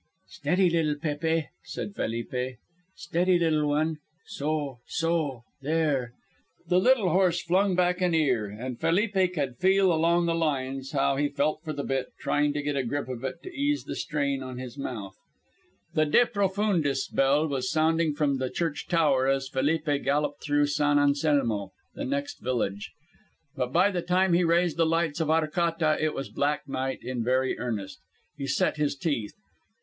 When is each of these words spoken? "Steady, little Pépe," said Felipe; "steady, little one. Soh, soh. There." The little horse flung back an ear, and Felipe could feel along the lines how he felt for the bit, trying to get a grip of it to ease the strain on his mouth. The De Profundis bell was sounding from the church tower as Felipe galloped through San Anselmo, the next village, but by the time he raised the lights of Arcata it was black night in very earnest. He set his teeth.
"Steady, 0.29 0.67
little 0.71 0.95
Pépe," 0.95 1.45
said 1.63 1.93
Felipe; 1.93 2.57
"steady, 2.95 3.37
little 3.37 3.67
one. 3.69 3.97
Soh, 4.25 4.79
soh. 4.87 5.43
There." 5.61 6.13
The 6.67 6.79
little 6.79 7.09
horse 7.09 7.43
flung 7.43 7.75
back 7.75 8.01
an 8.01 8.15
ear, 8.15 8.47
and 8.47 8.79
Felipe 8.81 9.35
could 9.35 9.57
feel 9.57 9.93
along 9.93 10.25
the 10.25 10.33
lines 10.33 10.93
how 10.93 11.17
he 11.17 11.29
felt 11.29 11.61
for 11.63 11.71
the 11.71 11.83
bit, 11.83 12.07
trying 12.19 12.51
to 12.53 12.63
get 12.63 12.75
a 12.75 12.81
grip 12.83 13.07
of 13.09 13.23
it 13.23 13.43
to 13.43 13.51
ease 13.53 13.83
the 13.83 13.95
strain 13.95 14.41
on 14.41 14.57
his 14.57 14.75
mouth. 14.75 15.13
The 15.93 16.07
De 16.07 16.25
Profundis 16.25 17.07
bell 17.07 17.47
was 17.47 17.71
sounding 17.71 18.15
from 18.15 18.37
the 18.39 18.49
church 18.49 18.87
tower 18.87 19.27
as 19.27 19.49
Felipe 19.49 19.85
galloped 20.03 20.41
through 20.41 20.65
San 20.65 20.97
Anselmo, 20.97 21.73
the 21.93 22.05
next 22.05 22.39
village, 22.39 22.91
but 23.55 23.71
by 23.71 23.91
the 23.91 24.01
time 24.01 24.33
he 24.33 24.43
raised 24.43 24.77
the 24.77 24.83
lights 24.87 25.19
of 25.19 25.29
Arcata 25.29 25.95
it 26.03 26.15
was 26.15 26.27
black 26.29 26.67
night 26.67 27.03
in 27.03 27.23
very 27.23 27.59
earnest. 27.59 27.99
He 28.35 28.47
set 28.47 28.77
his 28.77 28.95
teeth. 28.95 29.35